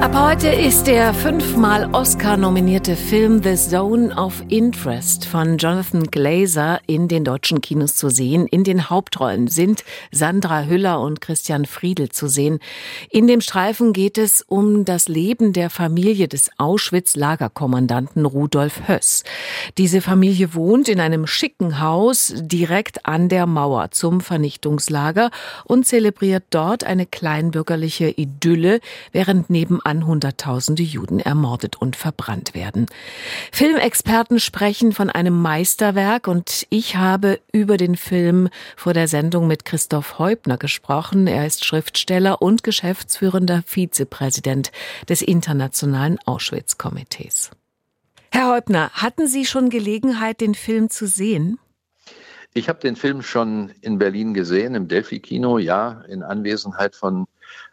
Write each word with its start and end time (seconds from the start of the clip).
Ab 0.00 0.14
heute 0.14 0.48
ist 0.48 0.86
der 0.86 1.12
fünfmal 1.12 1.92
Oscar-nominierte 1.92 2.94
Film 2.94 3.42
The 3.42 3.56
Zone 3.56 4.14
of 4.14 4.44
Interest 4.48 5.26
von 5.26 5.58
Jonathan 5.58 6.04
Glazer 6.04 6.78
in 6.86 7.08
den 7.08 7.24
deutschen 7.24 7.60
Kinos 7.60 7.96
zu 7.96 8.08
sehen. 8.08 8.46
In 8.46 8.62
den 8.62 8.90
Hauptrollen 8.90 9.48
sind 9.48 9.82
Sandra 10.12 10.62
Hüller 10.62 11.00
und 11.00 11.20
Christian 11.20 11.66
Friedel 11.66 12.10
zu 12.10 12.28
sehen. 12.28 12.60
In 13.10 13.26
dem 13.26 13.40
Streifen 13.40 13.92
geht 13.92 14.18
es 14.18 14.42
um 14.42 14.84
das 14.84 15.08
Leben 15.08 15.52
der 15.52 15.68
Familie 15.68 16.28
des 16.28 16.48
Auschwitz-Lagerkommandanten 16.58 18.24
Rudolf 18.24 18.86
Höss. 18.86 19.24
Diese 19.78 20.00
Familie 20.00 20.54
wohnt 20.54 20.88
in 20.88 21.00
einem 21.00 21.26
schicken 21.26 21.80
Haus 21.80 22.32
direkt 22.36 23.04
an 23.04 23.28
der 23.28 23.46
Mauer 23.46 23.90
zum 23.90 24.20
Vernichtungslager 24.20 25.32
und 25.64 25.88
zelebriert 25.88 26.44
dort 26.50 26.84
eine 26.84 27.04
kleinbürgerliche 27.04 28.10
Idylle, 28.10 28.78
während 29.10 29.50
nebenan 29.50 29.87
an 29.88 30.06
Hunderttausende 30.06 30.82
Juden 30.82 31.18
ermordet 31.18 31.76
und 31.76 31.96
verbrannt 31.96 32.54
werden. 32.54 32.86
Filmexperten 33.52 34.38
sprechen 34.38 34.92
von 34.92 35.10
einem 35.10 35.40
Meisterwerk 35.40 36.28
und 36.28 36.66
ich 36.70 36.96
habe 36.96 37.40
über 37.52 37.76
den 37.76 37.96
Film 37.96 38.48
vor 38.76 38.92
der 38.92 39.08
Sendung 39.08 39.46
mit 39.46 39.64
Christoph 39.64 40.18
Heubner 40.18 40.58
gesprochen. 40.58 41.26
Er 41.26 41.46
ist 41.46 41.64
Schriftsteller 41.64 42.40
und 42.40 42.62
geschäftsführender 42.62 43.62
Vizepräsident 43.66 44.70
des 45.08 45.22
Internationalen 45.22 46.18
Auschwitz-Komitees. 46.24 47.50
Herr 48.30 48.52
Heubner, 48.52 48.90
hatten 48.92 49.26
Sie 49.26 49.46
schon 49.46 49.70
Gelegenheit, 49.70 50.40
den 50.40 50.54
Film 50.54 50.90
zu 50.90 51.06
sehen? 51.06 51.58
Ich 52.58 52.68
habe 52.68 52.80
den 52.80 52.96
Film 52.96 53.22
schon 53.22 53.70
in 53.82 53.98
Berlin 53.98 54.34
gesehen, 54.34 54.74
im 54.74 54.88
Delphi-Kino, 54.88 55.58
ja, 55.58 56.02
in 56.08 56.24
Anwesenheit 56.24 56.96
von 56.96 57.28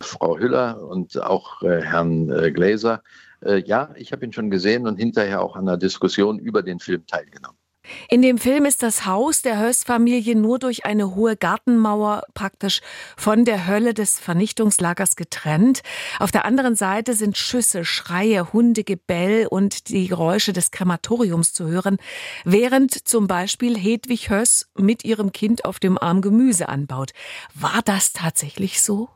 Frau 0.00 0.38
Hüller 0.38 0.88
und 0.88 1.20
auch 1.20 1.62
äh, 1.62 1.82
Herrn 1.82 2.30
äh, 2.30 2.50
Gläser. 2.50 3.02
Äh, 3.44 3.58
ja, 3.58 3.90
ich 3.96 4.10
habe 4.10 4.24
ihn 4.24 4.32
schon 4.32 4.50
gesehen 4.50 4.86
und 4.86 4.96
hinterher 4.96 5.42
auch 5.42 5.54
an 5.54 5.66
der 5.66 5.76
Diskussion 5.76 6.38
über 6.38 6.62
den 6.62 6.80
Film 6.80 7.06
teilgenommen. 7.06 7.59
In 8.08 8.22
dem 8.22 8.38
Film 8.38 8.64
ist 8.64 8.82
das 8.82 9.06
Haus 9.06 9.42
der 9.42 9.60
Höss-Familie 9.60 10.36
nur 10.36 10.58
durch 10.58 10.84
eine 10.84 11.14
hohe 11.14 11.36
Gartenmauer 11.36 12.22
praktisch 12.34 12.80
von 13.16 13.44
der 13.44 13.66
Hölle 13.66 13.94
des 13.94 14.18
Vernichtungslagers 14.18 15.16
getrennt. 15.16 15.82
Auf 16.18 16.30
der 16.30 16.44
anderen 16.44 16.74
Seite 16.74 17.14
sind 17.14 17.36
Schüsse, 17.36 17.84
Schreie, 17.84 18.52
Hundegebell 18.52 19.46
und 19.46 19.88
die 19.88 20.08
Geräusche 20.08 20.52
des 20.52 20.70
Krematoriums 20.70 21.52
zu 21.52 21.66
hören, 21.66 21.98
während 22.44 23.06
zum 23.06 23.26
Beispiel 23.26 23.76
Hedwig 23.76 24.30
Höss 24.30 24.68
mit 24.76 25.04
ihrem 25.04 25.32
Kind 25.32 25.64
auf 25.64 25.78
dem 25.78 25.98
Arm 25.98 26.20
Gemüse 26.20 26.68
anbaut. 26.68 27.12
War 27.54 27.80
das 27.84 28.12
tatsächlich 28.12 28.80
so? 28.82 29.08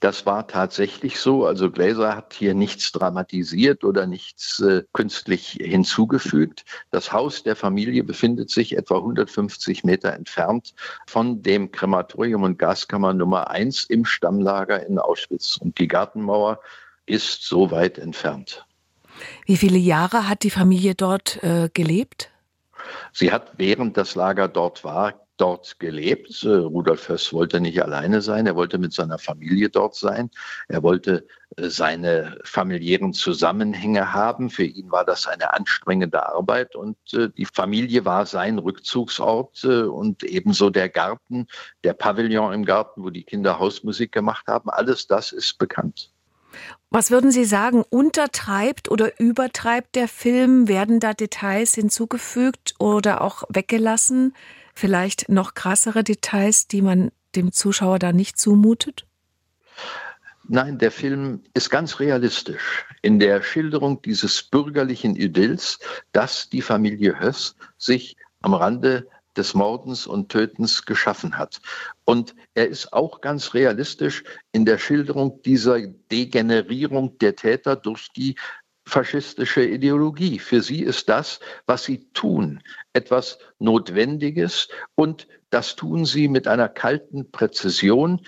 Das 0.00 0.24
war 0.24 0.46
tatsächlich 0.48 1.20
so. 1.20 1.44
Also 1.44 1.70
Glaser 1.70 2.16
hat 2.16 2.32
hier 2.32 2.54
nichts 2.54 2.90
dramatisiert 2.90 3.84
oder 3.84 4.06
nichts 4.06 4.58
äh, 4.60 4.82
künstlich 4.94 5.58
hinzugefügt. 5.60 6.64
Das 6.90 7.12
Haus 7.12 7.42
der 7.42 7.54
Familie 7.54 8.02
befindet 8.02 8.50
sich 8.50 8.76
etwa 8.76 8.96
150 8.96 9.84
Meter 9.84 10.14
entfernt 10.14 10.74
von 11.06 11.42
dem 11.42 11.70
Krematorium 11.70 12.42
und 12.44 12.58
Gaskammer 12.58 13.12
Nummer 13.12 13.50
1 13.50 13.84
im 13.84 14.06
Stammlager 14.06 14.86
in 14.86 14.98
Auschwitz. 14.98 15.58
Und 15.58 15.78
die 15.78 15.88
Gartenmauer 15.88 16.60
ist 17.04 17.42
so 17.42 17.70
weit 17.70 17.98
entfernt. 17.98 18.64
Wie 19.44 19.58
viele 19.58 19.78
Jahre 19.78 20.28
hat 20.28 20.44
die 20.44 20.50
Familie 20.50 20.94
dort 20.94 21.42
äh, 21.42 21.68
gelebt? 21.74 22.30
Sie 23.12 23.32
hat, 23.32 23.52
während 23.58 23.98
das 23.98 24.14
Lager 24.14 24.48
dort 24.48 24.82
war, 24.82 25.26
dort 25.40 25.78
gelebt. 25.80 26.44
Äh, 26.44 26.48
Rudolf 26.48 27.08
Höss 27.08 27.32
wollte 27.32 27.60
nicht 27.60 27.82
alleine 27.82 28.20
sein, 28.20 28.46
er 28.46 28.56
wollte 28.56 28.78
mit 28.78 28.92
seiner 28.92 29.18
Familie 29.18 29.70
dort 29.70 29.94
sein. 29.94 30.30
Er 30.68 30.82
wollte 30.82 31.26
äh, 31.56 31.68
seine 31.68 32.38
familiären 32.44 33.12
Zusammenhänge 33.12 34.12
haben. 34.12 34.50
Für 34.50 34.64
ihn 34.64 34.90
war 34.90 35.04
das 35.04 35.26
eine 35.26 35.52
anstrengende 35.54 36.26
Arbeit 36.26 36.76
und 36.76 36.96
äh, 37.14 37.28
die 37.30 37.46
Familie 37.46 38.04
war 38.04 38.26
sein 38.26 38.58
Rückzugsort 38.58 39.64
und 39.64 40.22
ebenso 40.22 40.70
der 40.70 40.88
Garten, 40.88 41.46
der 41.84 41.94
Pavillon 41.94 42.52
im 42.52 42.64
Garten, 42.64 43.02
wo 43.02 43.10
die 43.10 43.24
Kinder 43.24 43.58
Hausmusik 43.58 44.12
gemacht 44.12 44.46
haben. 44.46 44.70
Alles 44.70 45.06
das 45.06 45.32
ist 45.32 45.58
bekannt. 45.58 46.10
Was 46.90 47.10
würden 47.10 47.30
Sie 47.30 47.44
sagen, 47.44 47.84
untertreibt 47.88 48.90
oder 48.90 49.20
übertreibt 49.20 49.94
der 49.94 50.08
Film? 50.08 50.68
Werden 50.68 50.98
da 51.00 51.14
Details 51.14 51.74
hinzugefügt 51.74 52.74
oder 52.78 53.20
auch 53.20 53.44
weggelassen? 53.48 54.34
Vielleicht 54.80 55.28
noch 55.28 55.54
krassere 55.54 56.02
Details, 56.02 56.66
die 56.66 56.82
man 56.82 57.12
dem 57.36 57.52
Zuschauer 57.52 57.98
da 57.98 58.12
nicht 58.12 58.38
zumutet? 58.38 59.06
Nein, 60.48 60.78
der 60.78 60.90
Film 60.90 61.44
ist 61.54 61.70
ganz 61.70 62.00
realistisch 62.00 62.84
in 63.02 63.20
der 63.20 63.42
Schilderung 63.42 64.02
dieses 64.02 64.42
bürgerlichen 64.42 65.14
Idylls, 65.14 65.78
das 66.12 66.48
die 66.48 66.62
Familie 66.62 67.20
Höss 67.20 67.54
sich 67.78 68.16
am 68.40 68.54
Rande 68.54 69.06
des 69.36 69.54
Mordens 69.54 70.08
und 70.08 70.30
Tötens 70.30 70.84
geschaffen 70.84 71.38
hat. 71.38 71.60
Und 72.04 72.34
er 72.54 72.68
ist 72.68 72.92
auch 72.92 73.20
ganz 73.20 73.54
realistisch 73.54 74.24
in 74.50 74.64
der 74.64 74.78
Schilderung 74.78 75.40
dieser 75.42 75.80
Degenerierung 76.10 77.16
der 77.18 77.36
Täter 77.36 77.76
durch 77.76 78.08
die 78.16 78.34
faschistische 78.90 79.64
Ideologie. 79.64 80.38
Für 80.38 80.60
sie 80.60 80.82
ist 80.82 81.08
das, 81.08 81.40
was 81.66 81.84
sie 81.84 82.10
tun, 82.12 82.62
etwas 82.92 83.38
Notwendiges 83.58 84.68
und 84.94 85.26
das 85.50 85.76
tun 85.76 86.04
sie 86.04 86.28
mit 86.28 86.46
einer 86.46 86.68
kalten 86.68 87.30
Präzision 87.30 88.20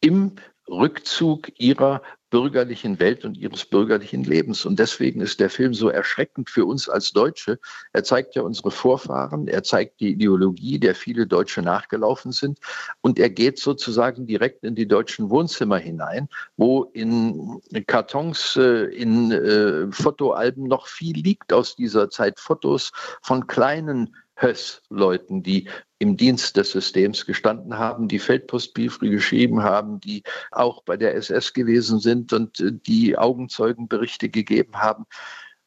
im 0.00 0.36
Rückzug 0.68 1.50
ihrer 1.58 2.02
bürgerlichen 2.32 2.98
Welt 2.98 3.26
und 3.26 3.36
ihres 3.36 3.66
bürgerlichen 3.66 4.24
Lebens. 4.24 4.64
Und 4.64 4.78
deswegen 4.78 5.20
ist 5.20 5.38
der 5.38 5.50
Film 5.50 5.74
so 5.74 5.90
erschreckend 5.90 6.48
für 6.48 6.64
uns 6.64 6.88
als 6.88 7.12
Deutsche. 7.12 7.60
Er 7.92 8.04
zeigt 8.04 8.34
ja 8.34 8.42
unsere 8.42 8.70
Vorfahren, 8.70 9.48
er 9.48 9.62
zeigt 9.62 10.00
die 10.00 10.12
Ideologie, 10.12 10.78
der 10.78 10.94
viele 10.94 11.26
Deutsche 11.26 11.60
nachgelaufen 11.60 12.32
sind. 12.32 12.58
Und 13.02 13.18
er 13.18 13.28
geht 13.28 13.58
sozusagen 13.58 14.26
direkt 14.26 14.64
in 14.64 14.74
die 14.74 14.88
deutschen 14.88 15.28
Wohnzimmer 15.28 15.76
hinein, 15.76 16.28
wo 16.56 16.84
in 16.94 17.60
Kartons, 17.86 18.56
äh, 18.56 18.84
in 18.86 19.30
äh, 19.30 19.92
Fotoalben 19.92 20.64
noch 20.64 20.86
viel 20.86 21.18
liegt 21.18 21.52
aus 21.52 21.76
dieser 21.76 22.08
Zeit. 22.08 22.40
Fotos 22.40 22.92
von 23.20 23.46
kleinen 23.46 24.16
Höss-Leuten, 24.42 25.42
die 25.42 25.68
im 25.98 26.16
Dienst 26.16 26.56
des 26.56 26.72
Systems 26.72 27.26
gestanden 27.26 27.78
haben, 27.78 28.08
die 28.08 28.18
Feldpostbriefe 28.18 29.08
geschrieben 29.08 29.62
haben, 29.62 30.00
die 30.00 30.22
auch 30.50 30.82
bei 30.82 30.96
der 30.96 31.14
SS 31.14 31.52
gewesen 31.52 32.00
sind 32.00 32.32
und 32.32 32.60
äh, 32.60 32.72
die 32.72 33.16
Augenzeugenberichte 33.16 34.28
gegeben 34.28 34.78
haben. 34.78 35.04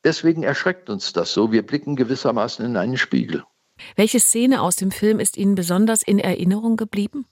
Deswegen 0.03 0.43
erschreckt 0.43 0.89
uns 0.89 1.13
das 1.13 1.33
so. 1.33 1.51
Wir 1.51 1.65
blicken 1.65 1.95
gewissermaßen 1.95 2.65
in 2.65 2.77
einen 2.77 2.97
Spiegel. 2.97 3.43
Welche 3.95 4.19
Szene 4.19 4.61
aus 4.61 4.75
dem 4.75 4.91
Film 4.91 5.19
ist 5.19 5.37
Ihnen 5.37 5.55
besonders 5.55 6.03
in 6.03 6.19
Erinnerung 6.19 6.77
geblieben? 6.77 7.25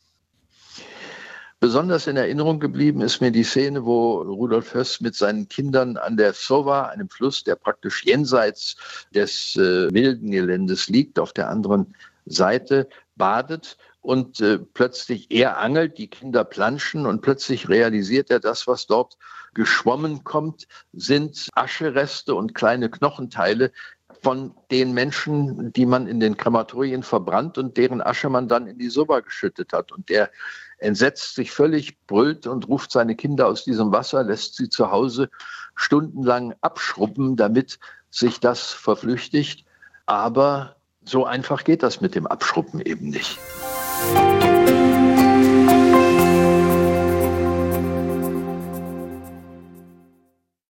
Besonders 1.63 2.07
in 2.07 2.18
Erinnerung 2.18 2.59
geblieben 2.59 3.00
ist 3.00 3.22
mir 3.22 3.31
die 3.31 3.46
Szene, 3.46 3.85
wo 3.85 4.18
Rudolf 4.18 4.74
Höss 4.74 5.00
mit 5.00 5.16
seinen 5.16 5.47
Kindern 5.47 5.96
an 5.96 6.18
der 6.18 6.34
Sova, 6.34 6.88
einem 6.88 7.07
Fluss, 7.07 7.46
der 7.46 7.56
praktisch 7.56 8.03
jenseits 8.03 8.75
des 9.16 9.56
äh, 9.56 9.90
wilden 9.94 10.31
Geländes 10.31 10.90
liegt, 10.90 11.19
auf 11.19 11.31
der 11.31 11.50
anderen 11.50 11.96
Seite 12.25 12.90
badet 13.16 13.78
und 14.02 14.41
äh, 14.41 14.59
plötzlich 14.59 15.31
er 15.31 15.57
angelt, 15.57 15.97
die 15.97 16.09
Kinder 16.09 16.44
planschen 16.44 17.06
und 17.06 17.22
plötzlich 17.22 17.69
realisiert 17.69 18.29
er, 18.29 18.41
das, 18.41 18.68
was 18.68 18.85
dort 18.85 19.18
geschwommen 19.53 20.25
kommt, 20.25 20.68
sind 20.91 21.47
Aschereste 21.53 22.35
und 22.35 22.56
kleine 22.56 22.90
Knochenteile 22.90 23.72
von 24.22 24.53
den 24.72 24.94
Menschen, 24.94 25.74
die 25.74 25.85
man 25.85 26.07
in 26.07 26.19
den 26.19 26.38
Krematorien 26.38 27.03
verbrannt 27.03 27.58
und 27.58 27.78
deren 27.78 28.02
Asche 28.02 28.29
man 28.29 28.47
dann 28.47 28.67
in 28.67 28.78
die 28.78 28.90
Soba 28.90 29.22
geschüttet 29.22 29.73
hat. 29.73 29.91
Und 29.91 30.09
der 30.09 30.29
entsetzt 30.78 31.35
sich 31.35 31.52
völlig, 31.52 31.97
brüllt 32.08 32.47
und 32.47 32.67
ruft 32.67 32.91
seine 32.91 33.16
Kinder 33.16 33.47
aus 33.47 33.64
diesem 33.64 33.91
Wasser, 33.91 34.23
lässt 34.23 34.55
sie 34.55 34.70
zu 34.70 34.91
Hause 34.91 35.29
stundenlang 35.76 36.53
abschrubben, 36.61 37.35
damit 37.35 37.79
sich 38.09 38.40
das 38.40 38.72
verflüchtigt. 38.72 39.66
Aber 40.05 40.76
so 41.05 41.26
einfach 41.26 41.64
geht 41.64 41.84
das 41.84 42.02
mit 42.02 42.16
dem 42.16 42.28
Abschrubben 42.28 42.82
eben 42.82 43.09
nicht. 43.09 43.40